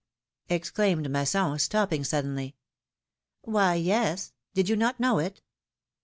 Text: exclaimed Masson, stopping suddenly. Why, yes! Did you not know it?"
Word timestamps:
exclaimed 0.49 1.11
Masson, 1.11 1.59
stopping 1.59 2.03
suddenly. 2.03 2.55
Why, 3.43 3.75
yes! 3.75 4.33
Did 4.55 4.67
you 4.67 4.75
not 4.75 4.99
know 4.99 5.19
it?" 5.19 5.43